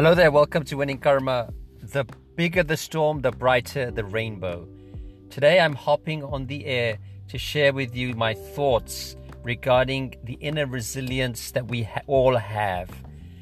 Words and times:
Hello 0.00 0.14
there, 0.14 0.30
welcome 0.30 0.64
to 0.64 0.78
Winning 0.78 0.96
Karma. 0.96 1.52
The 1.82 2.06
bigger 2.34 2.62
the 2.62 2.78
storm, 2.78 3.20
the 3.20 3.32
brighter 3.32 3.90
the 3.90 4.02
rainbow. 4.02 4.66
Today 5.28 5.60
I'm 5.60 5.74
hopping 5.74 6.24
on 6.24 6.46
the 6.46 6.64
air 6.64 6.96
to 7.28 7.36
share 7.36 7.74
with 7.74 7.94
you 7.94 8.14
my 8.14 8.32
thoughts 8.32 9.14
regarding 9.42 10.14
the 10.24 10.38
inner 10.40 10.64
resilience 10.64 11.50
that 11.50 11.68
we 11.68 11.82
ha- 11.82 12.00
all 12.06 12.34
have. 12.34 12.88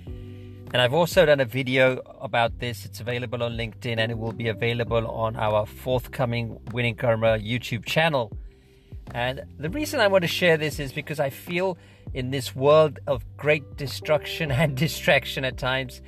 And 0.04 0.78
I've 0.78 0.94
also 0.94 1.24
done 1.24 1.38
a 1.38 1.44
video 1.44 2.00
about 2.20 2.58
this. 2.58 2.84
It's 2.84 2.98
available 2.98 3.44
on 3.44 3.52
LinkedIn 3.52 3.98
and 3.98 4.10
it 4.10 4.18
will 4.18 4.32
be 4.32 4.48
available 4.48 5.06
on 5.06 5.36
our 5.36 5.64
forthcoming 5.64 6.58
Winning 6.72 6.96
Karma 6.96 7.38
YouTube 7.38 7.84
channel. 7.84 8.36
And 9.14 9.44
the 9.60 9.70
reason 9.70 10.00
I 10.00 10.08
want 10.08 10.22
to 10.22 10.28
share 10.28 10.56
this 10.56 10.80
is 10.80 10.90
because 10.90 11.20
I 11.20 11.30
feel 11.30 11.78
in 12.14 12.32
this 12.32 12.56
world 12.56 12.98
of 13.06 13.24
great 13.36 13.76
destruction 13.76 14.50
and 14.60 14.76
distraction 14.76 15.44
at 15.44 15.56
times, 15.56 16.02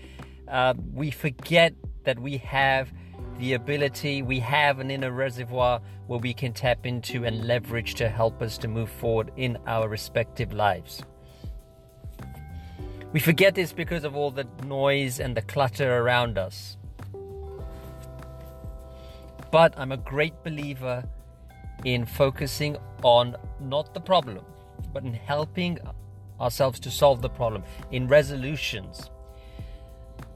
uh, 0.51 0.75
we 0.93 1.11
forget 1.11 1.75
that 2.05 2.19
we 2.19 2.39
have 2.39 2.93
the 3.39 3.55
ability, 3.55 4.23
we 4.23 4.39
have 4.41 4.81
an 4.81 4.91
inner 4.91 5.11
reservoir 5.11 5.81
where 6.07 6.19
we 6.19 6.35
can 6.35 6.53
tap 6.53 6.85
into 6.85 7.25
and 7.25 7.47
leverage 7.47 7.95
to 7.95 8.09
help 8.09 8.43
us 8.43 8.59
to 8.59 8.69
move 8.69 8.91
forward 8.91 9.31
in 9.37 9.57
our 9.67 9.89
respective 9.89 10.53
lives. 10.53 11.03
We 13.13 13.21
forget 13.21 13.55
this 13.55 13.73
because 13.73 14.05
of 14.05 14.15
all 14.15 14.31
the 14.31 14.47
noise 14.65 15.21
and 15.21 15.37
the 15.37 15.43
clutter 15.43 15.99
around 15.99 16.39
us. 16.39 16.77
But 19.51 19.75
I'm 19.77 19.91
a 19.91 19.97
great 19.97 20.45
believer 20.45 21.03
in 21.85 22.07
focusing 22.07 22.77
on 23.03 23.37
not 23.59 23.95
the 23.95 24.01
problem, 24.01 24.45
but 24.93 25.03
in 25.03 25.15
helping 25.15 25.79
ourselves 26.41 26.79
to 26.81 26.91
solve 26.91 27.21
the 27.21 27.29
problem, 27.29 27.65
in 27.91 28.07
resolutions. 28.07 29.11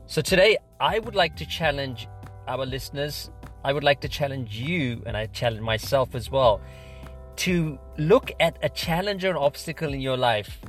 So 0.06 0.20
today, 0.22 0.58
I 0.80 0.98
would 0.98 1.14
like 1.14 1.36
to 1.36 1.46
challenge 1.46 2.08
our 2.46 2.66
listeners. 2.66 3.30
I 3.64 3.72
would 3.72 3.84
like 3.84 4.00
to 4.02 4.08
challenge 4.08 4.56
you, 4.56 5.02
and 5.06 5.16
I 5.16 5.26
challenge 5.26 5.62
myself 5.62 6.14
as 6.14 6.30
well, 6.30 6.60
to 7.36 7.78
look 7.98 8.30
at 8.38 8.58
a 8.62 8.68
challenge 8.68 9.24
or 9.24 9.36
obstacle 9.36 9.92
in 9.92 10.00
your 10.00 10.16
life 10.16 10.60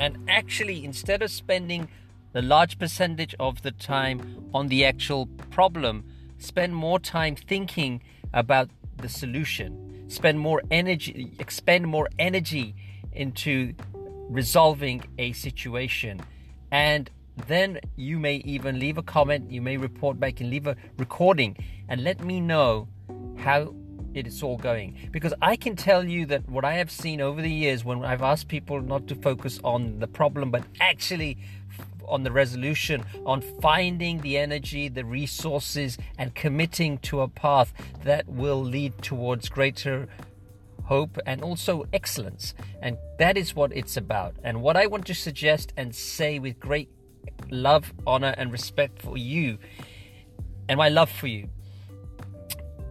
and 0.00 0.16
actually, 0.30 0.82
instead 0.82 1.20
of 1.20 1.30
spending 1.30 1.86
the 2.32 2.40
large 2.40 2.78
percentage 2.78 3.34
of 3.38 3.60
the 3.60 3.70
time 3.70 4.48
on 4.54 4.68
the 4.68 4.86
actual 4.86 5.26
problem, 5.50 6.04
spend 6.38 6.74
more 6.74 6.98
time 6.98 7.36
thinking 7.36 8.02
about 8.32 8.70
the 8.96 9.10
solution. 9.10 10.06
Spend 10.08 10.40
more 10.40 10.62
energy, 10.70 11.34
expend 11.38 11.86
more 11.86 12.08
energy 12.18 12.74
into 13.12 13.74
resolving 14.30 15.04
a 15.18 15.32
situation. 15.32 16.22
And 16.72 17.10
then 17.46 17.80
you 17.96 18.18
may 18.18 18.36
even 18.36 18.78
leave 18.78 18.98
a 18.98 19.02
comment, 19.02 19.50
you 19.50 19.62
may 19.62 19.76
report 19.76 20.18
back 20.20 20.40
and 20.40 20.50
leave 20.50 20.66
a 20.66 20.76
recording 20.98 21.56
and 21.88 22.04
let 22.04 22.22
me 22.24 22.40
know 22.40 22.88
how 23.36 23.74
it 24.14 24.26
is 24.26 24.42
all 24.42 24.56
going. 24.56 24.96
Because 25.10 25.34
I 25.40 25.56
can 25.56 25.76
tell 25.76 26.04
you 26.04 26.26
that 26.26 26.48
what 26.48 26.64
I 26.64 26.74
have 26.74 26.90
seen 26.90 27.20
over 27.20 27.40
the 27.40 27.50
years 27.50 27.84
when 27.84 28.04
I've 28.04 28.22
asked 28.22 28.48
people 28.48 28.80
not 28.80 29.06
to 29.08 29.14
focus 29.14 29.60
on 29.62 29.98
the 30.00 30.08
problem, 30.08 30.50
but 30.50 30.64
actually 30.80 31.38
on 32.08 32.24
the 32.24 32.32
resolution, 32.32 33.04
on 33.24 33.40
finding 33.40 34.20
the 34.20 34.36
energy, 34.36 34.88
the 34.88 35.04
resources, 35.04 35.96
and 36.18 36.34
committing 36.34 36.98
to 36.98 37.20
a 37.20 37.28
path 37.28 37.72
that 38.04 38.28
will 38.28 38.62
lead 38.62 39.00
towards 39.00 39.48
greater 39.48 40.08
hope 40.84 41.18
and 41.24 41.40
also 41.40 41.86
excellence. 41.92 42.52
And 42.82 42.98
that 43.18 43.36
is 43.36 43.54
what 43.54 43.72
it's 43.72 43.96
about. 43.96 44.34
And 44.42 44.60
what 44.60 44.76
I 44.76 44.86
want 44.86 45.06
to 45.06 45.14
suggest 45.14 45.72
and 45.76 45.94
say 45.94 46.40
with 46.40 46.58
great 46.58 46.88
love, 47.50 47.92
honor, 48.06 48.34
and 48.36 48.52
respect 48.52 49.00
for 49.00 49.16
you, 49.16 49.58
and 50.68 50.78
my 50.78 50.88
love 50.88 51.10
for 51.10 51.26
you, 51.26 51.48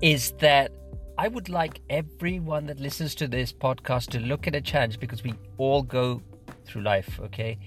is 0.02 0.32
that 0.40 0.72
I 1.18 1.28
would 1.28 1.50
like 1.50 1.82
everyone 1.90 2.68
that 2.68 2.80
listens 2.80 3.14
to 3.16 3.28
this 3.28 3.52
podcast 3.52 4.10
to 4.12 4.20
look 4.20 4.48
at 4.48 4.56
a 4.56 4.62
challenge 4.62 5.00
because 5.00 5.24
we 5.24 5.34
all 5.58 5.84
go 5.84 6.22
through 6.66 6.84
life, 6.84 7.20
okay? 7.20 7.58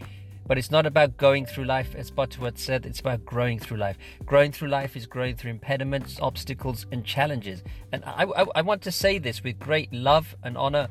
But 0.47 0.59
it's 0.59 0.71
not 0.71 0.87
about 0.87 1.17
going 1.17 1.47
through 1.47 1.65
life, 1.65 1.95
as 1.95 2.11
Butterworth 2.11 2.59
said, 2.59 2.85
it's 2.85 3.01
about 3.01 3.25
growing 3.25 3.59
through 3.59 3.77
life. 3.77 3.97
Growing 4.27 4.53
through 4.53 4.69
life 4.69 4.97
is 4.97 5.07
growing 5.07 5.37
through 5.37 5.51
impediments, 5.51 6.19
obstacles, 6.21 6.87
and 6.91 7.05
challenges. 7.05 7.63
And 7.93 8.05
I, 8.05 8.25
I, 8.25 8.47
I 8.57 8.63
want 8.63 8.83
to 8.83 8.93
say 8.93 9.19
this 9.19 9.45
with 9.45 9.59
great 9.59 9.93
love 9.93 10.35
and 10.43 10.57
honor 10.57 10.89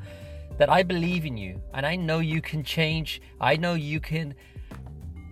that 0.58 0.70
I 0.70 0.82
believe 0.82 1.26
in 1.26 1.36
you 1.36 1.60
and 1.74 1.84
I 1.84 1.96
know 1.96 2.20
you 2.20 2.40
can 2.40 2.62
change. 2.62 3.20
I 3.40 3.56
know 3.56 3.74
you 3.74 4.00
can 4.00 4.34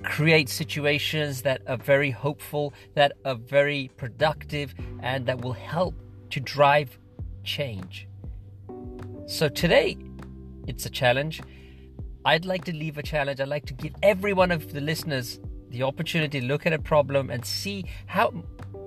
create 0.02 0.48
situations 0.48 1.42
that 1.42 1.62
are 1.66 1.76
very 1.76 2.10
hopeful, 2.10 2.74
that 2.94 3.12
are 3.24 3.34
very 3.34 3.90
productive, 3.96 4.74
and 5.00 5.26
that 5.26 5.40
will 5.40 5.52
help 5.52 5.94
to 6.30 6.40
drive 6.40 6.98
change. 7.44 8.08
So 9.26 9.48
today, 9.48 9.96
it's 10.66 10.86
a 10.86 10.90
challenge. 10.90 11.42
I'd 12.24 12.44
like 12.44 12.64
to 12.64 12.72
leave 12.72 12.98
a 12.98 13.02
challenge. 13.02 13.40
I'd 13.40 13.48
like 13.48 13.66
to 13.66 13.74
give 13.74 13.94
every 14.02 14.32
one 14.32 14.50
of 14.50 14.72
the 14.72 14.80
listeners 14.80 15.40
the 15.70 15.82
opportunity 15.84 16.40
to 16.40 16.46
look 16.46 16.66
at 16.66 16.72
a 16.72 16.78
problem 16.78 17.30
and 17.30 17.44
see 17.44 17.84
how 18.06 18.32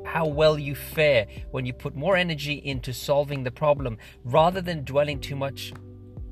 how 0.05 0.27
well 0.27 0.59
you 0.59 0.75
fare 0.75 1.25
when 1.51 1.65
you 1.65 1.73
put 1.73 1.95
more 1.95 2.15
energy 2.15 2.55
into 2.65 2.93
solving 2.93 3.43
the 3.43 3.49
problem 3.49 3.97
rather 4.25 4.61
than 4.61 4.83
dwelling 4.83 5.19
too 5.19 5.35
much 5.35 5.73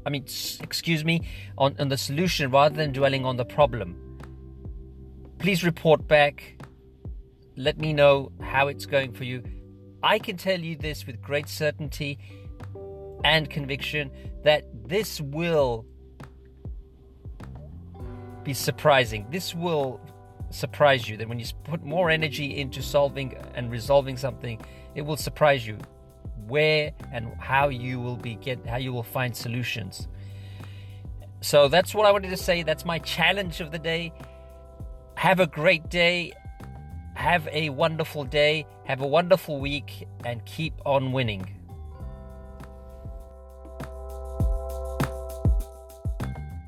I 0.06 0.10
mean 0.10 0.24
excuse 0.60 1.06
me 1.06 1.22
on, 1.58 1.76
on 1.80 1.88
the 1.88 1.98
solution 1.98 2.52
rather 2.52 2.76
than 2.76 2.92
dwelling 2.92 3.26
on 3.26 3.38
the 3.38 3.46
problem. 3.46 4.11
Please 5.42 5.64
report 5.64 6.08
back. 6.08 6.64
Let 7.58 7.80
me 7.80 7.94
know 7.94 8.32
how 8.42 8.68
it's 8.68 8.86
going 8.86 9.12
for 9.12 9.24
you. 9.24 9.42
I 10.04 10.20
can 10.20 10.38
tell 10.38 10.60
you 10.60 10.76
this 10.76 11.08
with 11.08 11.20
great 11.20 11.50
certainty 11.50 12.20
and 13.24 13.50
conviction 13.50 14.12
that 14.44 14.68
this 14.88 15.20
will 15.20 15.88
be 18.44 18.54
surprising. 18.54 19.26
This 19.32 19.56
will 19.56 20.00
surprise 20.52 21.10
you. 21.10 21.18
That 21.18 21.28
when 21.28 21.40
you 21.40 21.46
put 21.64 21.84
more 21.84 22.12
energy 22.12 22.60
into 22.60 22.84
solving 22.84 23.36
and 23.56 23.72
resolving 23.72 24.18
something, 24.18 24.62
it 24.94 25.02
will 25.02 25.18
surprise 25.18 25.66
you 25.66 25.80
where 26.46 26.92
and 27.12 27.34
how 27.40 27.70
you 27.70 28.00
will 28.00 28.16
be 28.16 28.36
get 28.36 28.64
how 28.68 28.78
you 28.78 28.94
will 28.94 29.02
find 29.02 29.36
solutions. 29.36 30.08
So 31.42 31.68
that's 31.68 31.96
what 31.96 32.06
I 32.06 32.12
wanted 32.12 32.30
to 32.30 32.38
say. 32.38 32.62
That's 32.62 32.86
my 32.86 33.00
challenge 33.00 33.60
of 33.60 33.72
the 33.72 33.80
day. 33.80 34.14
Have 35.22 35.40
a 35.40 35.46
great 35.46 35.88
day 35.88 36.34
have 37.14 37.48
a 37.52 37.70
wonderful 37.70 38.24
day, 38.24 38.66
have 38.86 39.02
a 39.02 39.06
wonderful 39.08 39.60
week, 39.60 40.08
and 40.26 40.44
keep 40.46 40.74
on 40.86 41.12
winning. 41.12 41.61